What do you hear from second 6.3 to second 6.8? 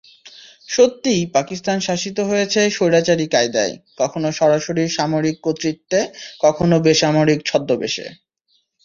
কখনো